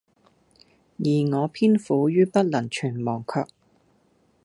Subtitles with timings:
[0.97, 3.47] 而我偏苦于不能全忘卻，